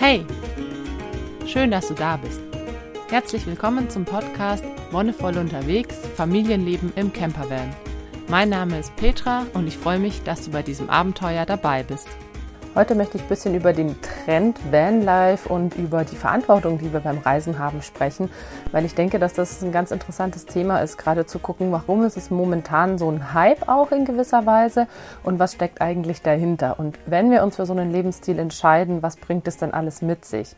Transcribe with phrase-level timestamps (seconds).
[0.00, 0.24] Hey,
[1.44, 2.40] schön, dass du da bist.
[3.10, 4.62] Herzlich willkommen zum Podcast
[4.92, 7.74] Wonnevoll unterwegs, Familienleben im Campervan.
[8.28, 12.06] Mein Name ist Petra und ich freue mich, dass du bei diesem Abenteuer dabei bist.
[12.78, 17.00] Heute möchte ich ein bisschen über den Trend Vanlife und über die Verantwortung, die wir
[17.00, 18.30] beim Reisen haben, sprechen,
[18.70, 22.16] weil ich denke, dass das ein ganz interessantes Thema ist, gerade zu gucken, warum ist
[22.16, 24.86] es momentan so ein Hype auch in gewisser Weise
[25.24, 26.78] und was steckt eigentlich dahinter.
[26.78, 30.24] Und wenn wir uns für so einen Lebensstil entscheiden, was bringt es dann alles mit
[30.24, 30.54] sich?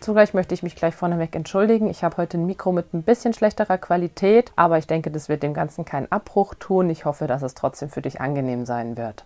[0.00, 1.88] Zugleich möchte ich mich gleich vorneweg entschuldigen.
[1.88, 5.42] Ich habe heute ein Mikro mit ein bisschen schlechterer Qualität, aber ich denke, das wird
[5.42, 6.90] dem Ganzen keinen Abbruch tun.
[6.90, 9.24] Ich hoffe, dass es trotzdem für dich angenehm sein wird.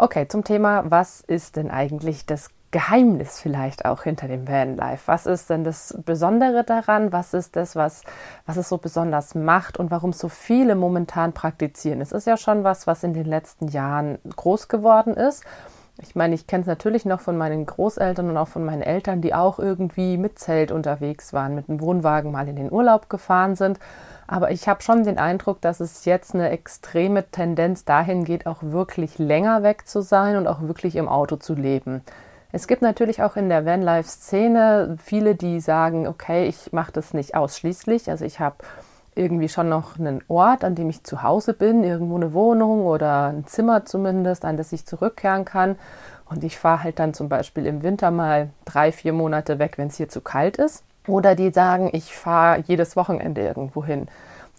[0.00, 5.02] Okay, zum Thema, was ist denn eigentlich das Geheimnis vielleicht auch hinter dem Vanlife?
[5.08, 7.10] Was ist denn das Besondere daran?
[7.12, 8.04] Was ist das, was,
[8.46, 12.00] was es so besonders macht und warum so viele momentan praktizieren?
[12.00, 15.42] Es ist ja schon was, was in den letzten Jahren groß geworden ist.
[16.00, 19.20] Ich meine, ich kenne es natürlich noch von meinen Großeltern und auch von meinen Eltern,
[19.20, 23.56] die auch irgendwie mit Zelt unterwegs waren, mit dem Wohnwagen mal in den Urlaub gefahren
[23.56, 23.80] sind.
[24.28, 28.58] Aber ich habe schon den Eindruck, dass es jetzt eine extreme Tendenz dahin geht, auch
[28.60, 32.02] wirklich länger weg zu sein und auch wirklich im Auto zu leben.
[32.52, 37.34] Es gibt natürlich auch in der Vanlife-Szene viele, die sagen, okay, ich mache das nicht
[37.34, 38.10] ausschließlich.
[38.10, 38.56] Also ich habe
[39.14, 43.28] irgendwie schon noch einen Ort, an dem ich zu Hause bin, irgendwo eine Wohnung oder
[43.28, 45.76] ein Zimmer zumindest, an das ich zurückkehren kann.
[46.26, 49.88] Und ich fahre halt dann zum Beispiel im Winter mal drei, vier Monate weg, wenn
[49.88, 50.84] es hier zu kalt ist.
[51.08, 54.06] Oder die sagen, ich fahre jedes Wochenende irgendwo hin,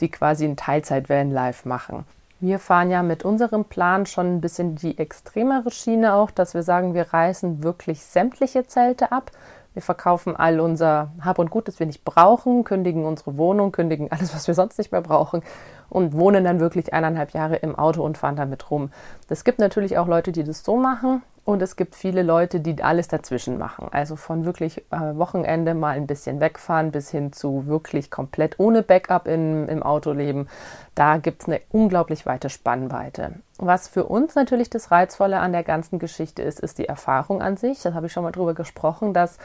[0.01, 2.05] die quasi ein Teilzeit-Van-Life machen.
[2.41, 6.63] Wir fahren ja mit unserem Plan schon ein bisschen die extremere Schiene auch, dass wir
[6.63, 9.31] sagen, wir reißen wirklich sämtliche Zelte ab.
[9.73, 14.11] Wir verkaufen all unser Hab und Gut, das wir nicht brauchen, kündigen unsere Wohnung, kündigen
[14.11, 15.43] alles, was wir sonst nicht mehr brauchen
[15.89, 18.89] und wohnen dann wirklich eineinhalb Jahre im Auto und fahren damit rum.
[19.27, 21.21] Es gibt natürlich auch Leute, die das so machen.
[21.49, 23.87] Und es gibt viele Leute, die alles dazwischen machen.
[23.89, 28.83] Also von wirklich äh, Wochenende mal ein bisschen wegfahren bis hin zu wirklich komplett ohne
[28.83, 30.47] Backup in, im Auto leben.
[30.93, 33.31] Da gibt es eine unglaublich weite Spannweite.
[33.57, 37.57] Was für uns natürlich das Reizvolle an der ganzen Geschichte ist, ist die Erfahrung an
[37.57, 37.81] sich.
[37.81, 39.39] Das habe ich schon mal drüber gesprochen, dass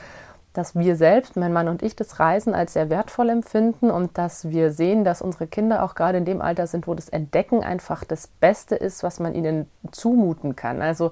[0.52, 4.50] dass wir selbst, mein Mann und ich, das Reisen als sehr wertvoll empfinden und dass
[4.50, 8.04] wir sehen, dass unsere Kinder auch gerade in dem Alter sind, wo das Entdecken einfach
[8.04, 10.80] das Beste ist, was man ihnen zumuten kann.
[10.80, 11.10] Also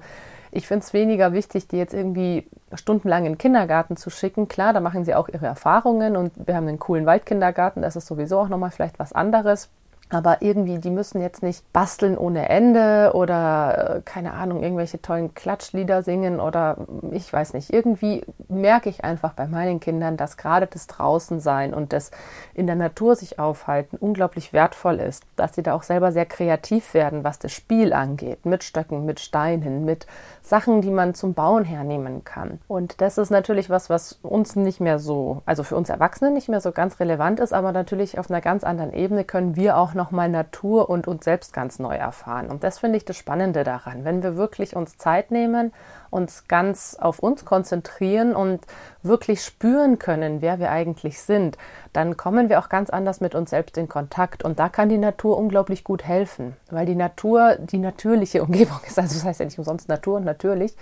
[0.55, 4.47] ich finde es weniger wichtig, die jetzt irgendwie stundenlang in den Kindergarten zu schicken.
[4.47, 8.07] Klar, da machen sie auch ihre Erfahrungen und wir haben einen coolen Waldkindergarten, das ist
[8.07, 9.69] sowieso auch nochmal vielleicht was anderes.
[10.13, 15.33] Aber irgendwie, die müssen jetzt nicht basteln ohne Ende oder, äh, keine Ahnung, irgendwelche tollen
[15.33, 16.77] Klatschlieder singen oder
[17.11, 17.73] ich weiß nicht.
[17.73, 22.11] Irgendwie merke ich einfach bei meinen Kindern, dass gerade das Draußensein und das
[22.53, 25.23] in der Natur sich aufhalten unglaublich wertvoll ist.
[25.35, 28.45] Dass sie da auch selber sehr kreativ werden, was das Spiel angeht.
[28.45, 30.05] Mit Stöcken, mit Steinen, mit
[30.43, 32.59] Sachen, die man zum Bauen hernehmen kann.
[32.67, 36.49] Und das ist natürlich was, was uns nicht mehr so, also für uns Erwachsene nicht
[36.49, 39.93] mehr so ganz relevant ist, aber natürlich auf einer ganz anderen Ebene können wir auch
[40.03, 42.49] nochmal Natur und uns selbst ganz neu erfahren.
[42.49, 45.71] Und das finde ich das Spannende daran, wenn wir wirklich uns Zeit nehmen,
[46.09, 48.59] uns ganz auf uns konzentrieren und
[49.01, 51.57] wirklich spüren können, wer wir eigentlich sind,
[51.93, 54.43] dann kommen wir auch ganz anders mit uns selbst in Kontakt.
[54.43, 58.99] Und da kann die Natur unglaublich gut helfen, weil die Natur die natürliche Umgebung ist.
[58.99, 60.75] Also das heißt ja nicht umsonst Natur und natürlich.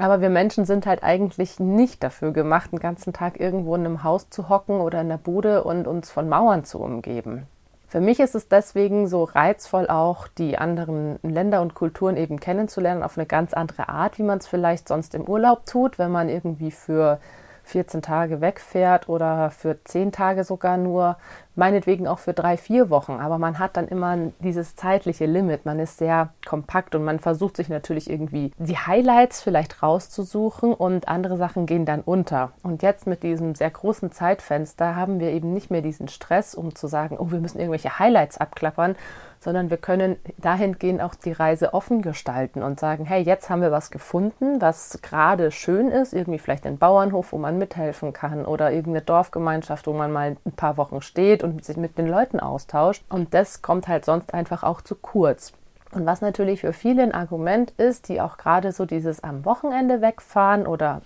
[0.00, 4.02] Aber wir Menschen sind halt eigentlich nicht dafür gemacht, den ganzen Tag irgendwo in einem
[4.02, 7.46] Haus zu hocken oder in der Bude und uns von Mauern zu umgeben.
[7.88, 13.02] Für mich ist es deswegen so reizvoll, auch die anderen Länder und Kulturen eben kennenzulernen
[13.02, 16.28] auf eine ganz andere Art, wie man es vielleicht sonst im Urlaub tut, wenn man
[16.28, 17.18] irgendwie für
[17.68, 21.16] 14 Tage wegfährt oder für 10 Tage sogar nur,
[21.54, 23.12] meinetwegen auch für drei, vier Wochen.
[23.12, 25.66] Aber man hat dann immer dieses zeitliche Limit.
[25.66, 31.08] Man ist sehr kompakt und man versucht sich natürlich irgendwie die Highlights vielleicht rauszusuchen und
[31.08, 32.52] andere Sachen gehen dann unter.
[32.62, 36.74] Und jetzt mit diesem sehr großen Zeitfenster haben wir eben nicht mehr diesen Stress, um
[36.74, 38.96] zu sagen, oh, wir müssen irgendwelche Highlights abklappern,
[39.40, 43.70] sondern wir können dahingehend auch die Reise offen gestalten und sagen, hey, jetzt haben wir
[43.70, 48.70] was gefunden, was gerade schön ist, irgendwie vielleicht ein Bauernhof, wo man mithelfen kann oder
[48.72, 53.04] irgendeine Dorfgemeinschaft, wo man mal ein paar Wochen steht und sich mit den Leuten austauscht.
[53.08, 55.52] Und das kommt halt sonst einfach auch zu kurz.
[55.92, 60.02] Und was natürlich für viele ein Argument ist, die auch gerade so dieses am Wochenende
[60.02, 61.00] wegfahren oder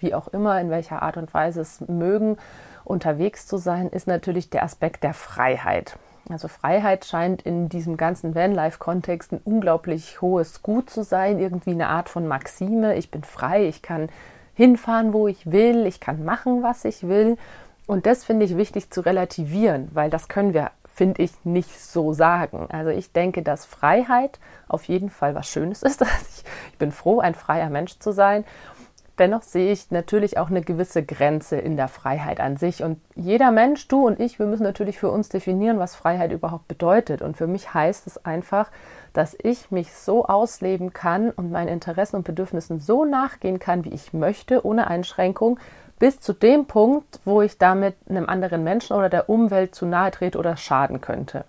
[0.00, 2.36] wie auch immer, in welcher Art und Weise es mögen,
[2.84, 5.96] unterwegs zu sein, ist natürlich der Aspekt der Freiheit.
[6.30, 11.88] Also Freiheit scheint in diesem ganzen Vanlife-Kontext ein unglaublich hohes Gut zu sein, irgendwie eine
[11.88, 12.96] Art von Maxime.
[12.96, 14.08] Ich bin frei, ich kann
[14.54, 17.36] hinfahren, wo ich will, ich kann machen, was ich will.
[17.86, 22.12] Und das finde ich wichtig zu relativieren, weil das können wir, finde ich, nicht so
[22.12, 22.66] sagen.
[22.70, 26.02] Also ich denke, dass Freiheit auf jeden Fall was Schönes ist.
[26.02, 28.44] ich bin froh, ein freier Mensch zu sein
[29.18, 32.82] dennoch sehe ich natürlich auch eine gewisse Grenze in der Freiheit an sich.
[32.82, 36.68] Und jeder Mensch, du und ich, wir müssen natürlich für uns definieren, was Freiheit überhaupt
[36.68, 37.22] bedeutet.
[37.22, 38.70] Und für mich heißt es einfach,
[39.12, 43.94] dass ich mich so ausleben kann und meinen Interessen und Bedürfnissen so nachgehen kann, wie
[43.94, 45.58] ich möchte, ohne Einschränkung,
[45.98, 50.10] bis zu dem Punkt, wo ich damit einem anderen Menschen oder der Umwelt zu nahe
[50.10, 51.44] trete oder schaden könnte.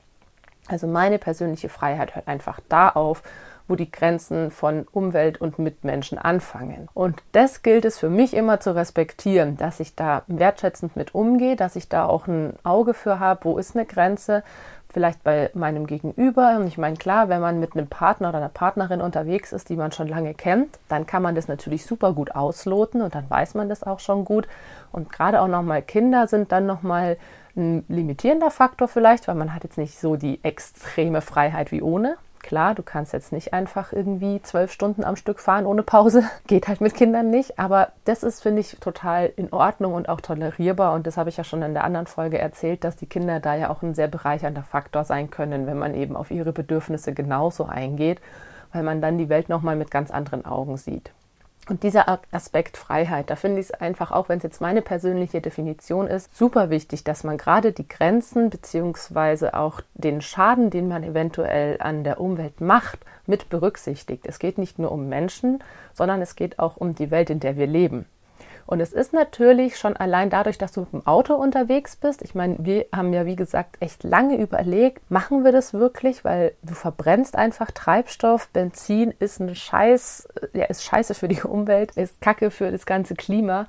[0.67, 3.23] Also meine persönliche Freiheit hört einfach da auf,
[3.67, 6.87] wo die Grenzen von Umwelt und Mitmenschen anfangen.
[6.93, 11.55] Und das gilt es für mich immer zu respektieren, dass ich da wertschätzend mit umgehe,
[11.55, 14.43] dass ich da auch ein Auge für habe, wo ist eine Grenze,
[14.89, 16.57] vielleicht bei meinem Gegenüber.
[16.57, 19.75] Und ich meine, klar, wenn man mit einem Partner oder einer Partnerin unterwegs ist, die
[19.75, 23.53] man schon lange kennt, dann kann man das natürlich super gut ausloten und dann weiß
[23.53, 24.47] man das auch schon gut.
[24.91, 27.17] Und gerade auch nochmal Kinder sind dann nochmal
[27.55, 32.17] ein limitierender Faktor vielleicht, weil man hat jetzt nicht so die extreme Freiheit wie ohne.
[32.47, 36.23] Klar, du kannst jetzt nicht einfach irgendwie zwölf Stunden am Stück fahren ohne Pause.
[36.47, 37.59] Geht halt mit Kindern nicht.
[37.59, 40.93] Aber das ist, finde ich, total in Ordnung und auch tolerierbar.
[40.93, 43.55] Und das habe ich ja schon in der anderen Folge erzählt, dass die Kinder da
[43.55, 47.65] ja auch ein sehr bereichernder Faktor sein können, wenn man eben auf ihre Bedürfnisse genauso
[47.65, 48.21] eingeht,
[48.71, 51.11] weil man dann die Welt nochmal mit ganz anderen Augen sieht.
[51.69, 55.41] Und dieser Aspekt Freiheit, da finde ich es einfach, auch wenn es jetzt meine persönliche
[55.41, 61.03] Definition ist, super wichtig, dass man gerade die Grenzen beziehungsweise auch den Schaden, den man
[61.03, 64.25] eventuell an der Umwelt macht, mit berücksichtigt.
[64.25, 65.61] Es geht nicht nur um Menschen,
[65.93, 68.05] sondern es geht auch um die Welt, in der wir leben.
[68.67, 72.21] Und es ist natürlich schon allein dadurch, dass du mit dem Auto unterwegs bist.
[72.21, 76.25] Ich meine, wir haben ja, wie gesagt, echt lange überlegt, machen wir das wirklich?
[76.25, 78.49] Weil du verbrennst einfach Treibstoff.
[78.49, 83.15] Benzin ist ein Scheiß, ja, ist scheiße für die Umwelt, ist Kacke für das ganze
[83.15, 83.67] Klima.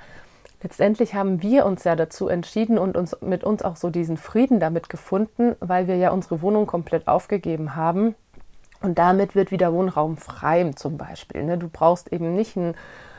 [0.65, 4.59] Letztendlich haben wir uns ja dazu entschieden und uns mit uns auch so diesen Frieden
[4.59, 8.17] damit gefunden, weil wir ja unsere Wohnung komplett aufgegeben haben.
[8.81, 11.45] Und damit wird wieder Wohnraum frei zum Beispiel.
[11.45, 11.57] Ne?
[11.57, 12.75] Du brauchst eben nicht ein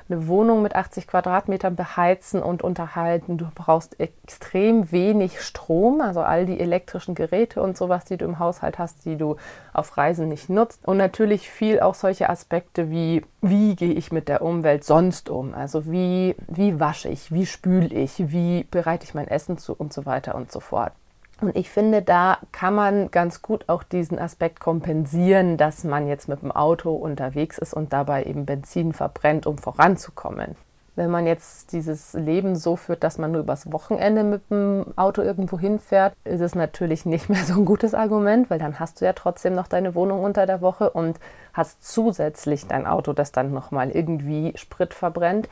[0.09, 3.37] eine Wohnung mit 80 Quadratmetern beheizen und unterhalten.
[3.37, 8.39] Du brauchst extrem wenig Strom, also all die elektrischen Geräte und sowas, die du im
[8.39, 9.35] Haushalt hast, die du
[9.73, 10.87] auf Reisen nicht nutzt.
[10.87, 15.53] Und natürlich viel auch solche Aspekte wie, wie gehe ich mit der Umwelt sonst um?
[15.53, 19.93] Also wie, wie wasche ich, wie spüle ich, wie bereite ich mein Essen zu und
[19.93, 20.93] so weiter und so fort.
[21.41, 26.27] Und ich finde, da kann man ganz gut auch diesen Aspekt kompensieren, dass man jetzt
[26.27, 30.55] mit dem Auto unterwegs ist und dabei eben Benzin verbrennt, um voranzukommen.
[30.95, 35.21] Wenn man jetzt dieses Leben so führt, dass man nur übers Wochenende mit dem Auto
[35.21, 39.05] irgendwo hinfährt, ist es natürlich nicht mehr so ein gutes Argument, weil dann hast du
[39.05, 41.17] ja trotzdem noch deine Wohnung unter der Woche und
[41.53, 45.47] hast zusätzlich dein Auto, das dann nochmal irgendwie Sprit verbrennt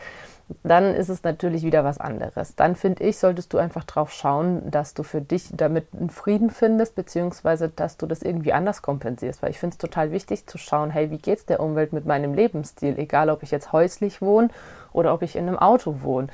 [0.63, 2.55] dann ist es natürlich wieder was anderes.
[2.55, 6.51] Dann finde ich, solltest du einfach drauf schauen, dass du für dich damit einen Frieden
[6.51, 9.41] findest, beziehungsweise dass du das irgendwie anders kompensierst.
[9.41, 12.05] Weil ich finde es total wichtig zu schauen, hey, wie geht es der Umwelt mit
[12.05, 12.97] meinem Lebensstil?
[12.97, 14.49] Egal, ob ich jetzt häuslich wohne
[14.93, 16.27] oder ob ich in einem Auto wohne.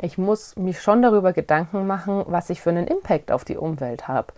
[0.00, 4.08] Ich muss mich schon darüber Gedanken machen, was ich für einen Impact auf die Umwelt
[4.08, 4.32] habe.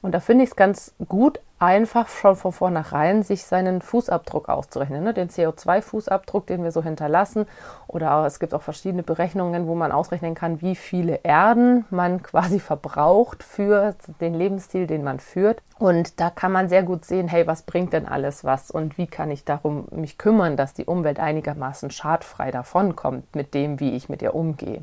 [0.00, 5.04] Und da finde ich es ganz gut, einfach schon von vornherein sich seinen Fußabdruck auszurechnen,
[5.04, 5.14] ne?
[5.14, 7.46] den CO2-Fußabdruck, den wir so hinterlassen.
[7.86, 12.58] Oder es gibt auch verschiedene Berechnungen, wo man ausrechnen kann, wie viele Erden man quasi
[12.58, 15.62] verbraucht für den Lebensstil, den man führt.
[15.78, 19.06] Und da kann man sehr gut sehen, hey, was bringt denn alles was und wie
[19.06, 24.08] kann ich darum mich kümmern, dass die Umwelt einigermaßen schadfrei davonkommt mit dem, wie ich
[24.08, 24.82] mit ihr umgehe.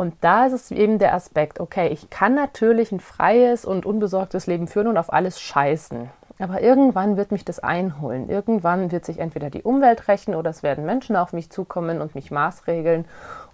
[0.00, 4.46] Und da ist es eben der Aspekt, okay, ich kann natürlich ein freies und unbesorgtes
[4.46, 6.08] Leben führen und auf alles scheißen.
[6.38, 8.30] Aber irgendwann wird mich das einholen.
[8.30, 12.14] Irgendwann wird sich entweder die Umwelt rächen oder es werden Menschen auf mich zukommen und
[12.14, 13.04] mich maßregeln.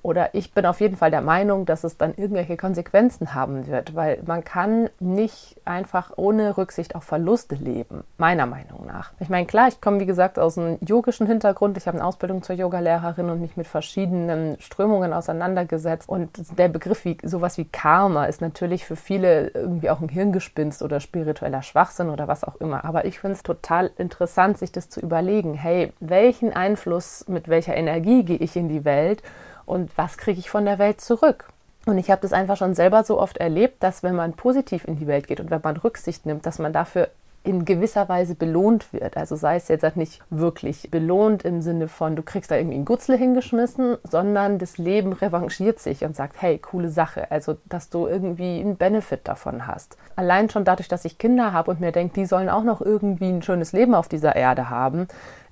[0.06, 3.96] Oder ich bin auf jeden Fall der Meinung, dass es dann irgendwelche Konsequenzen haben wird,
[3.96, 9.10] weil man kann nicht einfach ohne Rücksicht auf Verluste leben, meiner Meinung nach.
[9.18, 11.76] Ich meine, klar, ich komme wie gesagt aus einem yogischen Hintergrund.
[11.76, 16.08] Ich habe eine Ausbildung zur Yogalehrerin und mich mit verschiedenen Strömungen auseinandergesetzt.
[16.08, 20.82] Und der Begriff wie sowas wie Karma ist natürlich für viele irgendwie auch ein Hirngespinst
[20.82, 22.84] oder spiritueller Schwachsinn oder was auch immer.
[22.84, 25.54] Aber ich finde es total interessant, sich das zu überlegen.
[25.54, 29.20] Hey, welchen Einfluss mit welcher Energie gehe ich in die Welt?
[29.66, 31.48] Und was kriege ich von der Welt zurück.
[31.86, 34.96] Und ich habe das einfach schon selber so oft erlebt, dass wenn man positiv in
[34.96, 37.08] die Welt geht und wenn man Rücksicht nimmt, dass man dafür
[37.46, 39.16] in gewisser Weise belohnt wird.
[39.16, 42.74] Also sei es jetzt halt nicht wirklich belohnt im Sinne von, du kriegst da irgendwie
[42.74, 47.30] einen Gutzle hingeschmissen, sondern das Leben revanchiert sich und sagt, hey, coole Sache.
[47.30, 49.96] Also, dass du irgendwie einen Benefit davon hast.
[50.16, 53.28] Allein schon dadurch, dass ich Kinder habe und mir denke, die sollen auch noch irgendwie
[53.28, 55.06] ein schönes Leben auf dieser Erde haben,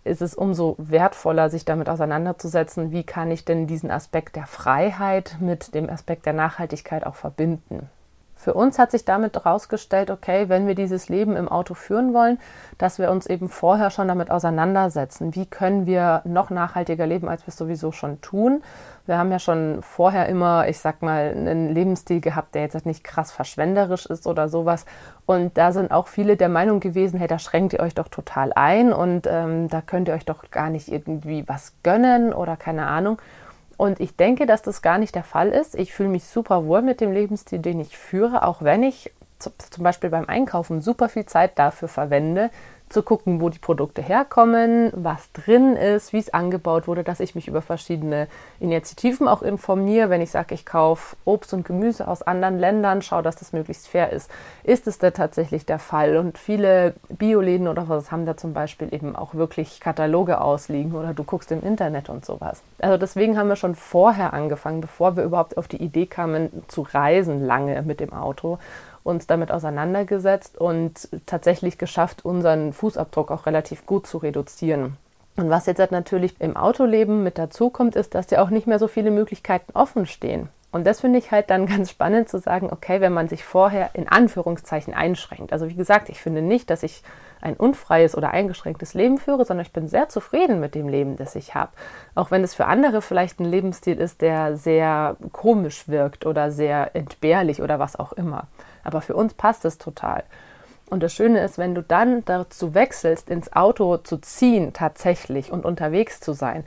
[0.04, 5.38] ist es umso wertvoller, sich damit auseinanderzusetzen, wie kann ich denn diesen Aspekt der Freiheit
[5.40, 7.88] mit dem Aspekt der Nachhaltigkeit auch verbinden.
[8.44, 12.38] Für uns hat sich damit herausgestellt, okay, wenn wir dieses Leben im Auto führen wollen,
[12.76, 15.34] dass wir uns eben vorher schon damit auseinandersetzen.
[15.34, 18.62] Wie können wir noch nachhaltiger leben, als wir es sowieso schon tun?
[19.06, 23.02] Wir haben ja schon vorher immer, ich sag mal, einen Lebensstil gehabt, der jetzt nicht
[23.02, 24.84] krass verschwenderisch ist oder sowas.
[25.24, 28.52] Und da sind auch viele der Meinung gewesen, hey, da schränkt ihr euch doch total
[28.52, 32.88] ein und ähm, da könnt ihr euch doch gar nicht irgendwie was gönnen oder keine
[32.88, 33.16] Ahnung.
[33.76, 35.74] Und ich denke, dass das gar nicht der Fall ist.
[35.74, 39.84] Ich fühle mich super wohl mit dem Lebensstil, den ich führe, auch wenn ich zum
[39.84, 42.50] Beispiel beim Einkaufen super viel Zeit dafür verwende,
[42.94, 47.34] zu gucken, wo die Produkte herkommen, was drin ist, wie es angebaut wurde, dass ich
[47.34, 48.28] mich über verschiedene
[48.60, 50.10] Initiativen auch informiere.
[50.10, 53.88] Wenn ich sage, ich kaufe Obst und Gemüse aus anderen Ländern, schaue, dass das möglichst
[53.88, 54.30] fair ist.
[54.62, 56.16] Ist es da tatsächlich der Fall?
[56.16, 61.14] Und viele Bioläden oder was haben da zum Beispiel eben auch wirklich Kataloge ausliegen oder
[61.14, 62.62] du guckst im Internet und sowas.
[62.78, 66.82] Also deswegen haben wir schon vorher angefangen, bevor wir überhaupt auf die Idee kamen zu
[66.82, 68.58] reisen lange mit dem Auto
[69.04, 74.96] uns damit auseinandergesetzt und tatsächlich geschafft, unseren Fußabdruck auch relativ gut zu reduzieren.
[75.36, 78.78] Und was jetzt natürlich im Autoleben mit dazu kommt, ist, dass ja auch nicht mehr
[78.78, 80.48] so viele Möglichkeiten offen stehen.
[80.72, 83.90] Und das finde ich halt dann ganz spannend zu sagen, okay, wenn man sich vorher
[83.94, 85.52] in Anführungszeichen einschränkt.
[85.52, 87.02] Also wie gesagt, ich finde nicht, dass ich
[87.44, 91.34] ein unfreies oder eingeschränktes Leben führe, sondern ich bin sehr zufrieden mit dem Leben, das
[91.34, 91.72] ich habe.
[92.14, 96.96] Auch wenn es für andere vielleicht ein Lebensstil ist, der sehr komisch wirkt oder sehr
[96.96, 98.46] entbehrlich oder was auch immer.
[98.82, 100.24] Aber für uns passt es total.
[100.90, 105.64] Und das Schöne ist, wenn du dann dazu wechselst, ins Auto zu ziehen tatsächlich und
[105.64, 106.64] unterwegs zu sein,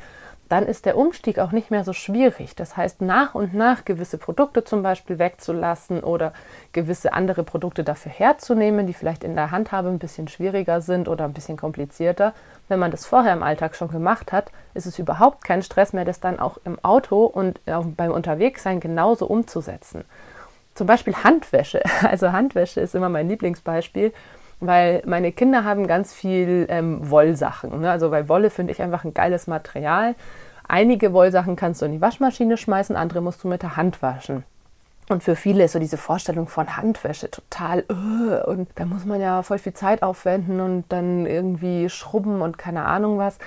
[0.50, 2.56] dann ist der Umstieg auch nicht mehr so schwierig.
[2.56, 6.34] Das heißt, nach und nach gewisse Produkte zum Beispiel wegzulassen oder
[6.72, 11.26] gewisse andere Produkte dafür herzunehmen, die vielleicht in der Handhabe ein bisschen schwieriger sind oder
[11.26, 12.34] ein bisschen komplizierter.
[12.70, 16.06] Wenn man das vorher im Alltag schon gemacht hat, ist es überhaupt kein Stress mehr,
[16.06, 20.06] das dann auch im Auto und beim Unterwegssein genauso umzusetzen.
[20.76, 21.82] Zum Beispiel Handwäsche.
[22.04, 24.14] Also Handwäsche ist immer mein Lieblingsbeispiel,
[24.60, 27.82] weil meine Kinder haben ganz viel ähm, Wollsachen.
[27.82, 27.92] Ne?
[27.92, 30.16] Also bei Wolle finde ich einfach ein geiles Material.
[30.68, 34.44] Einige Wollsachen kannst du in die Waschmaschine schmeißen, andere musst du mit der Hand waschen.
[35.10, 39.22] Und für viele ist so diese Vorstellung von Handwäsche total, uh, und da muss man
[39.22, 43.40] ja voll viel Zeit aufwenden und dann irgendwie schrubben und keine Ahnung was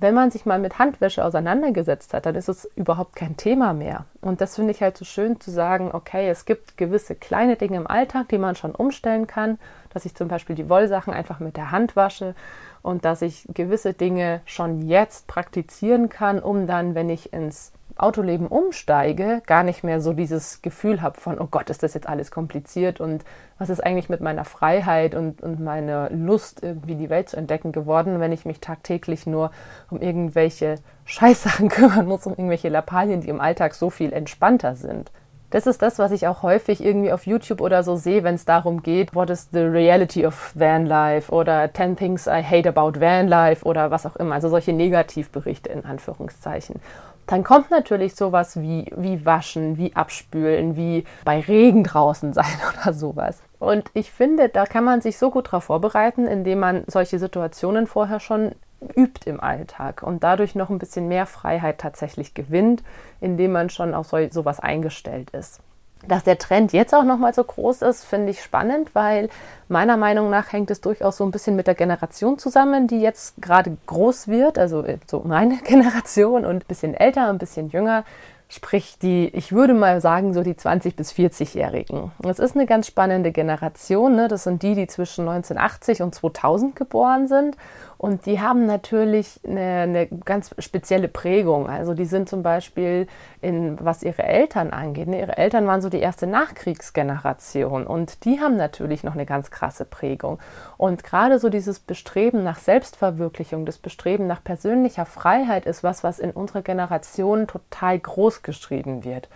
[0.00, 4.04] wenn man sich mal mit Handwäsche auseinandergesetzt hat, dann ist es überhaupt kein Thema mehr.
[4.20, 7.78] Und das finde ich halt so schön zu sagen, okay, es gibt gewisse kleine Dinge
[7.78, 9.58] im Alltag, die man schon umstellen kann,
[9.98, 12.36] dass ich zum Beispiel die Wollsachen einfach mit der Hand wasche
[12.82, 18.46] und dass ich gewisse Dinge schon jetzt praktizieren kann, um dann, wenn ich ins Autoleben
[18.46, 22.30] umsteige, gar nicht mehr so dieses Gefühl habe von, oh Gott, ist das jetzt alles
[22.30, 23.24] kompliziert und
[23.58, 27.72] was ist eigentlich mit meiner Freiheit und, und meiner Lust, irgendwie die Welt zu entdecken
[27.72, 29.50] geworden, wenn ich mich tagtäglich nur
[29.90, 30.76] um irgendwelche
[31.06, 35.10] Scheißsachen kümmern muss, um irgendwelche Lappalien, die im Alltag so viel entspannter sind.
[35.50, 38.44] Das ist das, was ich auch häufig irgendwie auf YouTube oder so sehe, wenn es
[38.44, 43.00] darum geht, what is the reality of van life oder 10 things I hate about
[43.00, 44.34] van life oder was auch immer.
[44.34, 46.80] Also solche Negativberichte in Anführungszeichen
[47.28, 52.92] dann kommt natürlich sowas wie, wie waschen, wie abspülen, wie bei Regen draußen sein oder
[52.92, 53.40] sowas.
[53.58, 57.86] Und ich finde, da kann man sich so gut darauf vorbereiten, indem man solche Situationen
[57.86, 62.82] vorher schon übt im Alltag und dadurch noch ein bisschen mehr Freiheit tatsächlich gewinnt,
[63.20, 65.60] indem man schon auf so, sowas eingestellt ist.
[66.06, 69.28] Dass der Trend jetzt auch nochmal so groß ist, finde ich spannend, weil
[69.68, 73.34] meiner Meinung nach hängt es durchaus so ein bisschen mit der Generation zusammen, die jetzt
[73.42, 78.04] gerade groß wird, also äh, so meine Generation und ein bisschen älter, ein bisschen jünger,
[78.48, 82.12] sprich die, ich würde mal sagen, so die 20- bis 40-Jährigen.
[82.26, 84.28] Es ist eine ganz spannende Generation, ne?
[84.28, 87.56] das sind die, die zwischen 1980 und 2000 geboren sind
[87.98, 91.68] und die haben natürlich eine, eine, ganz spezielle Prägung.
[91.68, 93.08] Also die sind zum Beispiel
[93.42, 95.08] in, was ihre Eltern angeht.
[95.08, 95.18] Ne?
[95.18, 99.84] Ihre Eltern waren so die erste Nachkriegsgeneration und die haben natürlich noch eine ganz krasse
[99.84, 100.38] Prägung.
[100.76, 106.20] Und gerade so dieses Bestreben nach Selbstverwirklichung, das Bestreben nach persönlicher Freiheit ist was, was
[106.20, 109.28] in unserer Generation total groß geschrieben wird.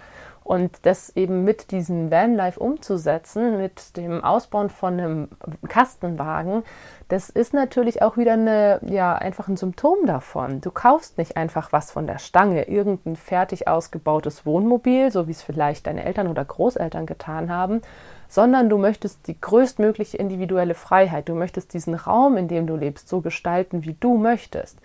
[0.45, 5.29] Und das eben mit diesem Vanlife umzusetzen, mit dem Ausbauen von einem
[5.69, 6.65] Kastenwagen,
[7.09, 10.63] das ist natürlich auch wieder eine, ja, einfach ein Symptom davon.
[10.63, 15.43] Du kaufst nicht einfach was von der Stange, irgendein fertig ausgebautes Wohnmobil, so wie es
[15.43, 17.83] vielleicht deine Eltern oder Großeltern getan haben,
[18.29, 21.29] sondern du möchtest die größtmögliche individuelle Freiheit.
[21.29, 24.79] Du möchtest diesen Raum, in dem du lebst, so gestalten, wie du möchtest.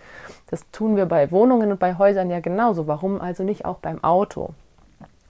[0.50, 2.86] Das tun wir bei Wohnungen und bei Häusern ja genauso.
[2.86, 4.50] Warum also nicht auch beim Auto?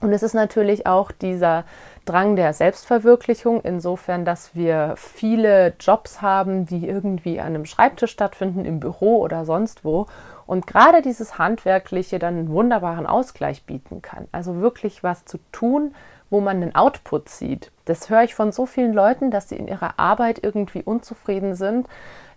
[0.01, 1.65] Und es ist natürlich auch dieser
[2.05, 8.65] Drang der Selbstverwirklichung, insofern, dass wir viele Jobs haben, die irgendwie an einem Schreibtisch stattfinden,
[8.65, 10.07] im Büro oder sonst wo.
[10.47, 14.27] Und gerade dieses Handwerkliche dann einen wunderbaren Ausgleich bieten kann.
[14.31, 15.93] Also wirklich was zu tun,
[16.29, 17.71] wo man einen Output sieht.
[17.85, 21.87] Das höre ich von so vielen Leuten, dass sie in ihrer Arbeit irgendwie unzufrieden sind.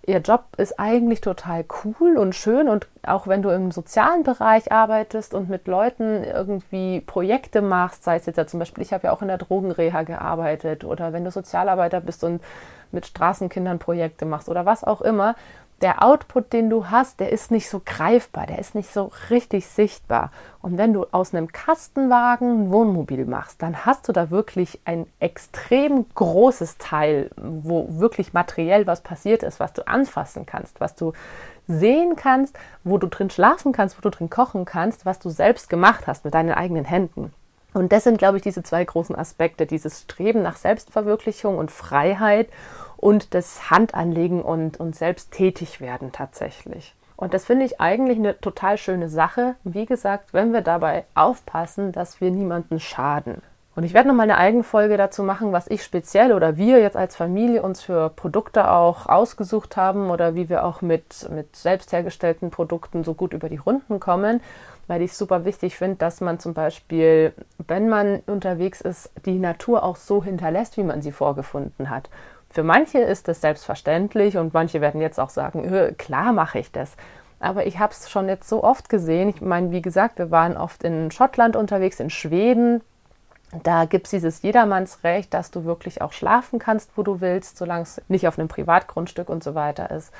[0.04, 4.72] Ihr Job ist eigentlich total cool und schön und auch wenn du im sozialen Bereich
[4.72, 9.06] arbeitest und mit Leuten irgendwie Projekte machst, sei es jetzt ja zum Beispiel, ich habe
[9.06, 12.42] ja auch in der Drogenreha gearbeitet oder wenn du Sozialarbeiter bist und
[12.90, 15.36] mit Straßenkindern Projekte machst oder was auch immer,
[15.82, 19.66] der Output, den du hast, der ist nicht so greifbar, der ist nicht so richtig
[19.66, 20.30] sichtbar.
[20.60, 25.06] Und wenn du aus einem Kastenwagen ein Wohnmobil machst, dann hast du da wirklich ein
[25.18, 31.12] extrem großes Teil, wo wirklich materiell was passiert ist, was du anfassen kannst, was du
[31.66, 35.68] sehen kannst, wo du drin schlafen kannst, wo du drin kochen kannst, was du selbst
[35.68, 37.32] gemacht hast mit deinen eigenen Händen.
[37.74, 42.48] Und das sind, glaube ich, diese zwei großen Aspekte, dieses Streben nach Selbstverwirklichung und Freiheit
[43.02, 46.94] und das Handanlegen und, und selbst tätig werden tatsächlich.
[47.16, 49.56] Und das finde ich eigentlich eine total schöne Sache.
[49.64, 53.42] Wie gesagt, wenn wir dabei aufpassen, dass wir niemanden schaden.
[53.74, 57.16] Und ich werde nochmal eine Eigenfolge dazu machen, was ich speziell oder wir jetzt als
[57.16, 62.50] Familie uns für Produkte auch ausgesucht haben oder wie wir auch mit, mit selbst hergestellten
[62.50, 64.40] Produkten so gut über die Runden kommen,
[64.86, 67.32] weil ich super wichtig finde, dass man zum Beispiel,
[67.66, 72.08] wenn man unterwegs ist, die Natur auch so hinterlässt, wie man sie vorgefunden hat.
[72.52, 76.96] Für manche ist das selbstverständlich und manche werden jetzt auch sagen, klar mache ich das.
[77.40, 79.28] Aber ich habe es schon jetzt so oft gesehen.
[79.28, 82.82] Ich meine, wie gesagt, wir waren oft in Schottland unterwegs, in Schweden.
[83.64, 87.82] Da gibt es dieses Jedermannsrecht, dass du wirklich auch schlafen kannst, wo du willst, solange
[87.82, 90.12] es nicht auf einem Privatgrundstück und so weiter ist.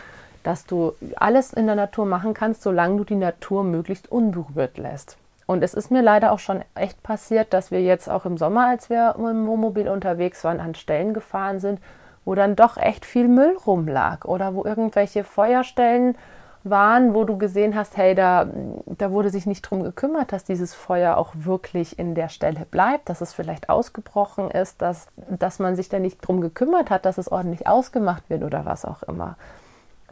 [0.43, 5.17] Dass du alles in der Natur machen kannst, solange du die Natur möglichst unberührt lässt.
[5.47, 8.69] Und es ist mir leider auch schon echt passiert, dass wir jetzt auch im Sommer,
[8.69, 11.79] als wir im Wohnmobil unterwegs waren, an Stellen gefahren sind,
[12.25, 16.17] wo dann doch echt viel Müll rumlag oder wo irgendwelche Feuerstellen
[16.64, 18.47] waren, wo du gesehen hast, hey, da,
[18.87, 23.09] da wurde sich nicht drum gekümmert, dass dieses Feuer auch wirklich in der Stelle bleibt,
[23.09, 27.19] dass es vielleicht ausgebrochen ist, dass, dass man sich da nicht drum gekümmert hat, dass
[27.19, 29.37] es ordentlich ausgemacht wird oder was auch immer.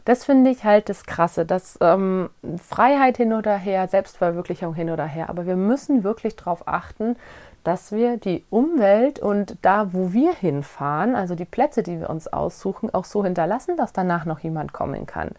[0.03, 5.05] Das finde ich halt das Krasse, dass ähm, Freiheit hin oder her, Selbstverwirklichung hin oder
[5.05, 7.15] her, aber wir müssen wirklich darauf achten,
[7.63, 12.27] dass wir die Umwelt und da, wo wir hinfahren, also die Plätze, die wir uns
[12.27, 15.29] aussuchen, auch so hinterlassen, dass danach noch jemand kommen kann.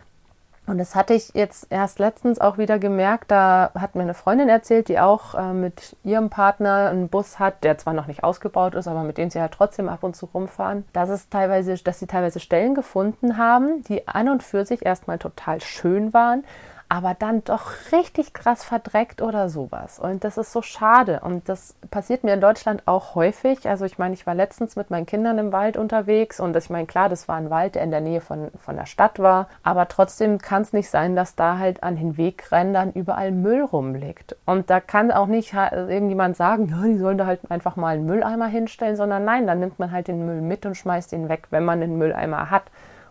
[0.64, 3.32] Und das hatte ich jetzt erst letztens auch wieder gemerkt.
[3.32, 7.64] Da hat mir eine Freundin erzählt, die auch äh, mit ihrem Partner einen Bus hat,
[7.64, 10.26] der zwar noch nicht ausgebaut ist, aber mit dem sie halt trotzdem ab und zu
[10.26, 14.86] rumfahren, dass es teilweise, dass sie teilweise Stellen gefunden haben, die an und für sich
[14.86, 16.44] erstmal total schön waren,
[16.92, 19.98] aber dann doch richtig krass verdreckt oder sowas.
[19.98, 21.20] Und das ist so schade.
[21.24, 23.66] Und das passiert mir in Deutschland auch häufig.
[23.66, 26.86] Also ich meine, ich war letztens mit meinen Kindern im Wald unterwegs und ich meine,
[26.86, 29.48] klar, das war ein Wald, der in der Nähe von, von der Stadt war.
[29.62, 34.36] Aber trotzdem kann es nicht sein, dass da halt an den Wegrändern überall Müll rumliegt.
[34.44, 38.04] Und da kann auch nicht irgendjemand sagen, ja, die sollen da halt einfach mal einen
[38.04, 41.46] Mülleimer hinstellen, sondern nein, dann nimmt man halt den Müll mit und schmeißt ihn weg,
[41.48, 42.64] wenn man einen Mülleimer hat.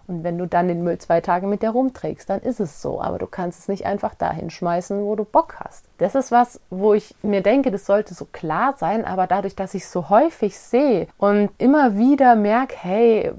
[0.08, 3.02] Und wenn du dann den Müll zwei Tage mit dir rumträgst, dann ist es so.
[3.02, 5.86] Aber du kannst es nicht einfach dahin schmeißen, wo du Bock hast.
[5.98, 9.74] Das ist was, wo ich mir denke, das sollte so klar sein, aber dadurch, dass
[9.74, 13.32] ich es so häufig sehe und immer wieder merke, hey,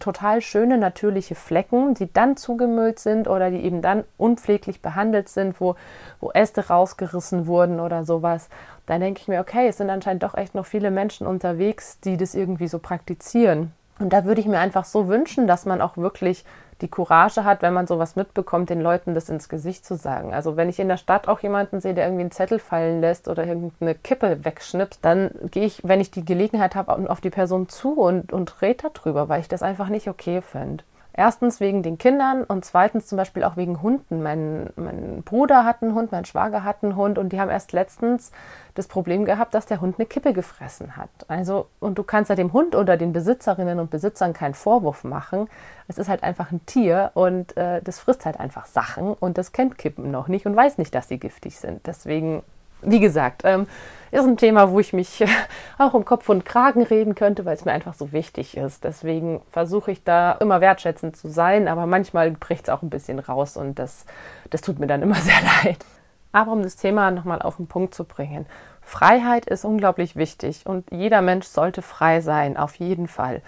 [0.00, 5.60] total schöne natürliche Flecken, die dann zugemüllt sind oder die eben dann unpfleglich behandelt sind,
[5.60, 5.76] wo,
[6.20, 8.48] wo Äste rausgerissen wurden oder sowas,
[8.86, 12.16] dann denke ich mir, okay, es sind anscheinend doch echt noch viele Menschen unterwegs, die
[12.16, 13.72] das irgendwie so praktizieren.
[13.98, 16.44] Und da würde ich mir einfach so wünschen, dass man auch wirklich
[16.80, 20.32] die Courage hat, wenn man sowas mitbekommt, den Leuten das ins Gesicht zu sagen.
[20.32, 23.26] Also wenn ich in der Stadt auch jemanden sehe, der irgendwie einen Zettel fallen lässt
[23.26, 27.68] oder irgendeine Kippe wegschnippt, dann gehe ich, wenn ich die Gelegenheit habe, auf die Person
[27.68, 30.84] zu und, und rede darüber, weil ich das einfach nicht okay finde.
[31.18, 34.22] Erstens wegen den Kindern und zweitens zum Beispiel auch wegen Hunden.
[34.22, 37.72] Mein, mein Bruder hat einen Hund, mein Schwager hat einen Hund und die haben erst
[37.72, 38.30] letztens
[38.76, 41.10] das Problem gehabt, dass der Hund eine Kippe gefressen hat.
[41.26, 45.48] Also, und du kannst ja dem Hund oder den Besitzerinnen und Besitzern keinen Vorwurf machen.
[45.88, 49.50] Es ist halt einfach ein Tier und äh, das frisst halt einfach Sachen und das
[49.50, 51.84] kennt Kippen noch nicht und weiß nicht, dass sie giftig sind.
[51.88, 52.44] Deswegen
[52.82, 53.66] wie gesagt, ähm,
[54.10, 55.24] ist ein Thema, wo ich mich
[55.78, 58.84] auch um Kopf und Kragen reden könnte, weil es mir einfach so wichtig ist.
[58.84, 63.18] Deswegen versuche ich da immer wertschätzend zu sein, aber manchmal bricht es auch ein bisschen
[63.18, 64.06] raus und das,
[64.50, 65.84] das tut mir dann immer sehr leid.
[66.32, 68.46] Aber um das Thema nochmal auf den Punkt zu bringen.
[68.82, 73.42] Freiheit ist unglaublich wichtig und jeder Mensch sollte frei sein, auf jeden Fall.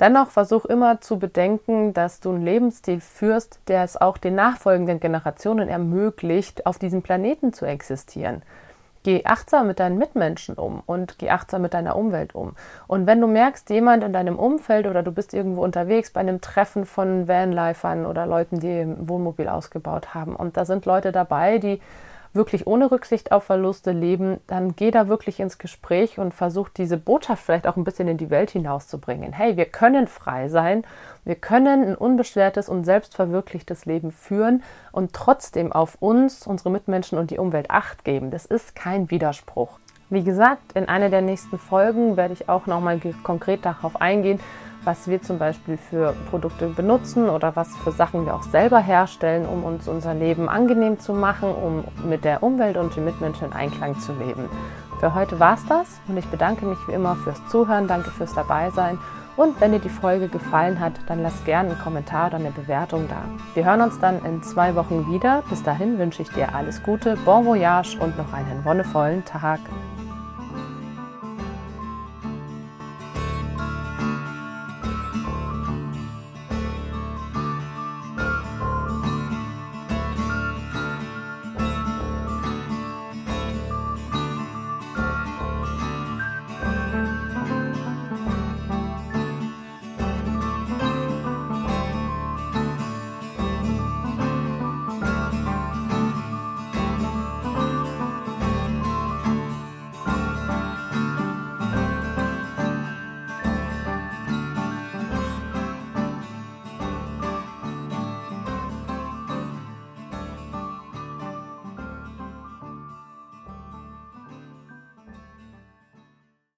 [0.00, 4.98] Dennoch versuch immer zu bedenken, dass du einen Lebensstil führst, der es auch den nachfolgenden
[4.98, 8.42] Generationen ermöglicht, auf diesem Planeten zu existieren.
[9.04, 12.56] Geh achtsam mit deinen Mitmenschen um und geh achtsam mit deiner Umwelt um.
[12.86, 16.40] Und wenn du merkst, jemand in deinem Umfeld oder du bist irgendwo unterwegs bei einem
[16.40, 21.58] Treffen von Vanlifern oder Leuten, die ein Wohnmobil ausgebaut haben und da sind Leute dabei,
[21.58, 21.80] die
[22.34, 26.96] wirklich ohne Rücksicht auf Verluste leben, dann geh da wirklich ins Gespräch und versuch diese
[26.96, 29.32] Botschaft vielleicht auch ein bisschen in die Welt hinauszubringen.
[29.32, 30.84] Hey, wir können frei sein,
[31.24, 37.30] wir können ein unbeschwertes und selbstverwirklichtes Leben führen und trotzdem auf uns, unsere Mitmenschen und
[37.30, 38.30] die Umwelt acht geben.
[38.30, 39.78] Das ist kein Widerspruch.
[40.10, 44.38] Wie gesagt, in einer der nächsten Folgen werde ich auch nochmal konkret darauf eingehen,
[44.84, 49.46] was wir zum Beispiel für Produkte benutzen oder was für Sachen wir auch selber herstellen,
[49.46, 53.52] um uns unser Leben angenehm zu machen, um mit der Umwelt und den Mitmenschen in
[53.54, 54.48] Einklang zu leben.
[55.00, 58.34] Für heute war es das und ich bedanke mich wie immer fürs Zuhören, danke fürs
[58.34, 58.98] Dabeisein
[59.36, 63.08] und wenn dir die Folge gefallen hat, dann lass gerne einen Kommentar oder eine Bewertung
[63.08, 63.22] da.
[63.54, 65.42] Wir hören uns dann in zwei Wochen wieder.
[65.50, 69.58] Bis dahin wünsche ich dir alles Gute, bon voyage und noch einen wonnevollen Tag.